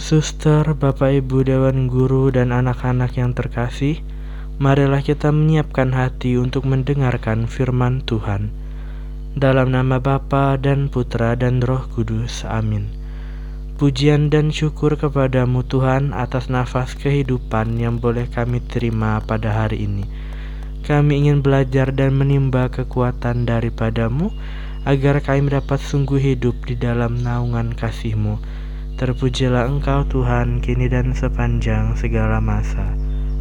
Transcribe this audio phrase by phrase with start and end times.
[0.00, 4.00] Suster, Bapak Ibu Dewan Guru dan anak-anak yang terkasih,
[4.56, 8.48] marilah kita menyiapkan hati untuk mendengarkan firman Tuhan.
[9.36, 12.48] Dalam nama Bapa dan Putra dan Roh Kudus.
[12.48, 12.88] Amin.
[13.76, 20.08] Pujian dan syukur kepadamu Tuhan atas nafas kehidupan yang boleh kami terima pada hari ini.
[20.80, 24.32] Kami ingin belajar dan menimba kekuatan daripadamu
[24.88, 28.60] agar kami dapat sungguh hidup di dalam naungan kasih-Mu
[29.00, 32.84] Terpujilah Engkau Tuhan kini dan sepanjang segala masa.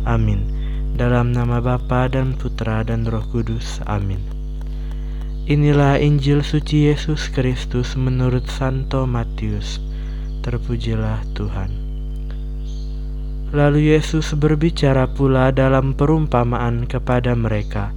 [0.08, 0.40] Amin.
[0.96, 3.84] Dalam nama Bapa dan Putra dan Roh Kudus.
[3.84, 4.24] Amin.
[5.52, 9.84] Inilah Injil suci Yesus Kristus menurut Santo Matius.
[10.48, 11.76] Terpujilah Tuhan.
[13.52, 17.92] Lalu Yesus berbicara pula dalam perumpamaan kepada mereka.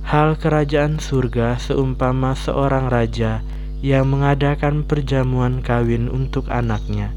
[0.00, 3.44] Hal kerajaan surga seumpama seorang raja
[3.84, 7.12] yang mengadakan perjamuan kawin untuk anaknya.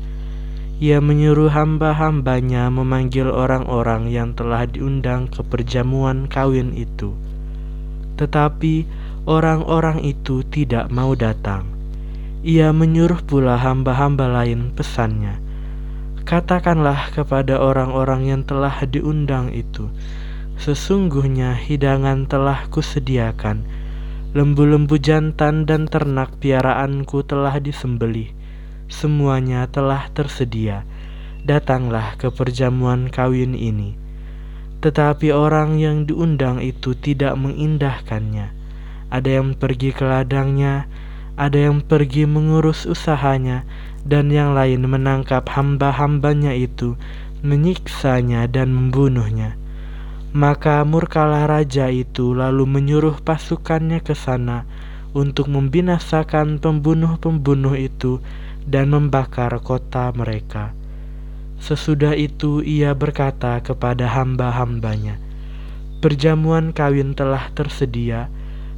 [0.79, 7.11] Ia menyuruh hamba-hambanya memanggil orang-orang yang telah diundang ke perjamuan kawin itu.
[8.15, 8.87] Tetapi
[9.27, 11.67] orang-orang itu tidak mau datang.
[12.47, 15.43] Ia menyuruh pula hamba-hamba lain pesannya.
[16.23, 19.91] Katakanlah kepada orang-orang yang telah diundang itu,
[20.59, 23.63] Sesungguhnya hidangan telah kusediakan,
[24.29, 28.29] Lembu-lembu jantan dan ternak piaraanku telah disembelih,
[28.85, 30.85] semuanya telah tersedia.
[31.41, 33.97] Datanglah ke perjamuan kawin ini.
[34.85, 38.53] Tetapi orang yang diundang itu tidak mengindahkannya.
[39.09, 40.85] Ada yang pergi ke ladangnya,
[41.33, 43.65] ada yang pergi mengurus usahanya,
[44.05, 46.93] dan yang lain menangkap hamba-hambanya itu,
[47.41, 49.57] menyiksanya dan membunuhnya.
[50.29, 54.69] Maka murkalah raja itu lalu menyuruh pasukannya ke sana
[55.17, 58.21] untuk membinasakan pembunuh-pembunuh itu
[58.69, 60.77] dan membakar kota mereka.
[61.57, 65.17] Sesudah itu ia berkata kepada hamba-hambanya,
[65.99, 68.31] Perjamuan kawin telah tersedia,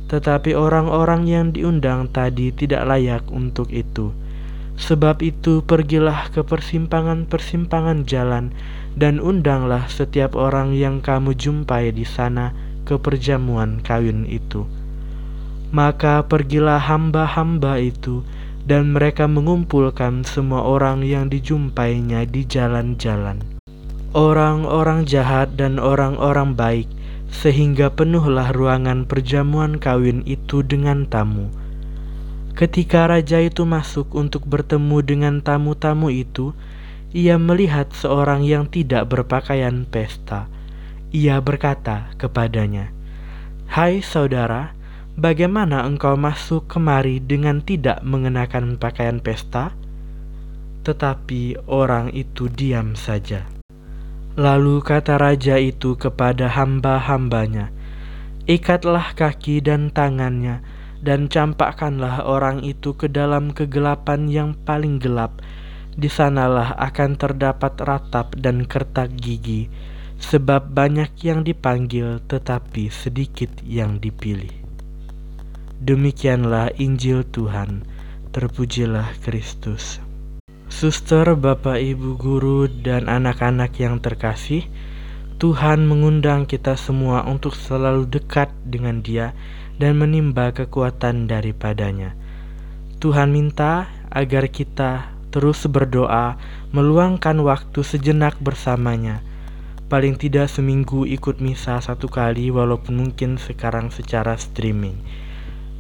[0.10, 4.16] tetapi orang-orang yang diundang tadi tidak layak untuk itu.
[4.82, 8.50] Sebab itu pergilah ke persimpangan-persimpangan jalan
[8.98, 12.52] dan undanglah setiap orang yang kamu jumpai di sana
[12.84, 14.66] ke perjamuan kawin itu.
[15.72, 18.26] Maka pergilah hamba-hamba itu,
[18.68, 23.40] dan mereka mengumpulkan semua orang yang dijumpainya di jalan-jalan.
[24.12, 26.90] Orang-orang jahat dan orang-orang baik,
[27.32, 31.48] sehingga penuhlah ruangan perjamuan kawin itu dengan tamu.
[32.52, 36.52] Ketika raja itu masuk untuk bertemu dengan tamu-tamu itu,
[37.16, 40.52] ia melihat seorang yang tidak berpakaian pesta.
[41.12, 42.92] Ia berkata kepadanya,
[43.68, 44.76] "Hai saudara,
[45.20, 49.76] bagaimana engkau masuk kemari dengan tidak mengenakan pakaian pesta?"
[50.88, 53.48] Tetapi orang itu diam saja.
[54.40, 57.76] Lalu kata raja itu kepada hamba-hambanya,
[58.48, 60.64] "Ikatlah kaki dan tangannya,
[61.02, 65.42] dan campakkanlah orang itu ke dalam kegelapan yang paling gelap."
[65.96, 69.68] di sanalah akan terdapat ratap dan kertak gigi,
[70.22, 74.54] sebab banyak yang dipanggil tetapi sedikit yang dipilih.
[75.82, 77.84] Demikianlah Injil Tuhan,
[78.32, 80.00] terpujilah Kristus.
[80.72, 84.64] Suster, Bapak, Ibu, Guru, dan anak-anak yang terkasih,
[85.36, 89.36] Tuhan mengundang kita semua untuk selalu dekat dengan Dia
[89.82, 92.14] dan menimba kekuatan daripadanya.
[93.02, 96.38] Tuhan minta agar kita terus berdoa,
[96.70, 99.26] meluangkan waktu sejenak bersamanya.
[99.90, 104.96] Paling tidak seminggu ikut misa satu kali walaupun mungkin sekarang secara streaming.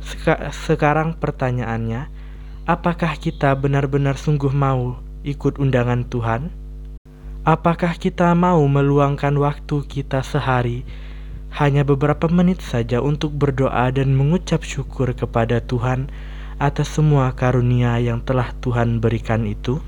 [0.01, 2.09] Seka sekarang pertanyaannya,
[2.65, 6.49] apakah kita benar-benar sungguh mau ikut undangan Tuhan?
[7.45, 10.83] Apakah kita mau meluangkan waktu kita sehari
[11.51, 16.07] hanya beberapa menit saja untuk berdoa dan mengucap syukur kepada Tuhan
[16.61, 19.83] atas semua karunia yang telah Tuhan berikan itu?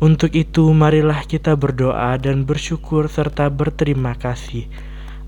[0.00, 4.64] Untuk itu, marilah kita berdoa dan bersyukur serta berterima kasih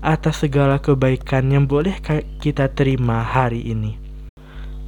[0.01, 2.01] atas segala kebaikan yang boleh
[2.41, 3.95] kita terima hari ini.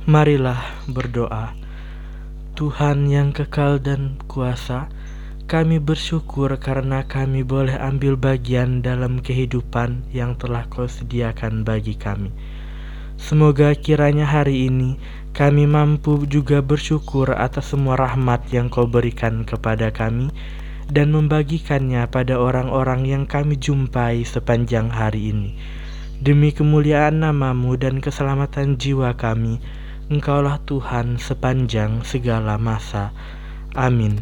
[0.10, 1.54] Marilah berdoa.
[2.58, 4.90] Tuhan yang kekal dan kuasa,
[5.46, 12.34] kami bersyukur karena kami boleh ambil bagian dalam kehidupan yang telah Kau sediakan bagi kami.
[13.16, 14.98] Semoga kiranya hari ini
[15.38, 20.34] kami mampu juga bersyukur atas semua rahmat yang kau berikan kepada kami
[20.90, 25.50] dan membagikannya pada orang-orang yang kami jumpai sepanjang hari ini.
[26.20, 29.62] Demi kemuliaan namamu dan keselamatan jiwa kami,
[30.10, 33.14] Engkaulah Tuhan sepanjang segala masa.
[33.74, 34.22] Amin.